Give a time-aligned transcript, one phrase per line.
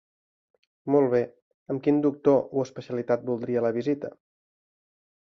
[0.93, 1.19] Molt bé,
[1.73, 4.15] amb quin doctor o especialitat voldria la visita?